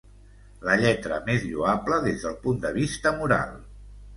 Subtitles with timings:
[0.69, 3.55] La lletra més lloable des del punt de vista moral.